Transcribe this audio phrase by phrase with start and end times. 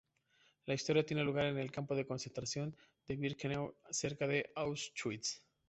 [0.65, 2.75] La historia tiene lugar en el campo de concentración
[3.07, 5.43] de Birkenau cerca de Auschwitz.